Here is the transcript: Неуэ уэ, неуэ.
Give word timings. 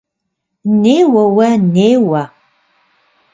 Неуэ 0.81 1.23
уэ, 1.35 1.49
неуэ. 1.73 2.21